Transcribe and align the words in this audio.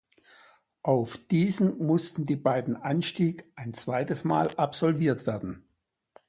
Auf 0.81 1.19
diesen 1.27 1.77
mussten 1.77 2.25
die 2.25 2.35
beiden 2.35 2.75
Anstieg 2.75 3.45
ein 3.55 3.71
zweites 3.75 4.23
Mal 4.23 4.47
absolviert 4.55 5.27
werden. 5.27 5.63